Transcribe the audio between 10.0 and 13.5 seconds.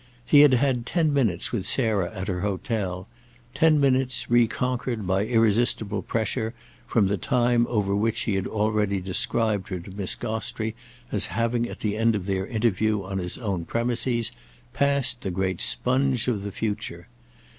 Gostrey as having, at the end of their interview on his